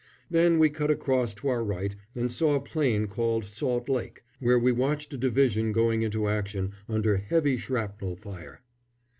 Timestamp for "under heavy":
6.89-7.55